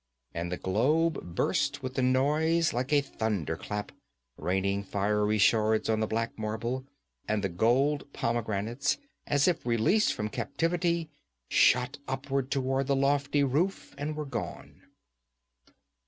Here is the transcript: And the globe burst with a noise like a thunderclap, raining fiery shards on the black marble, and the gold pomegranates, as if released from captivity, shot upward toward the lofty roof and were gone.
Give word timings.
And 0.33 0.51
the 0.51 0.57
globe 0.57 1.35
burst 1.35 1.83
with 1.83 1.95
a 1.95 2.01
noise 2.01 2.73
like 2.73 2.91
a 2.91 3.01
thunderclap, 3.01 3.91
raining 4.35 4.83
fiery 4.83 5.37
shards 5.37 5.91
on 5.91 5.99
the 5.99 6.07
black 6.07 6.35
marble, 6.39 6.87
and 7.27 7.43
the 7.43 7.49
gold 7.49 8.11
pomegranates, 8.11 8.97
as 9.27 9.47
if 9.47 9.63
released 9.63 10.11
from 10.13 10.29
captivity, 10.29 11.11
shot 11.49 11.99
upward 12.07 12.49
toward 12.49 12.87
the 12.87 12.95
lofty 12.95 13.43
roof 13.43 13.93
and 13.95 14.15
were 14.15 14.25
gone. 14.25 14.81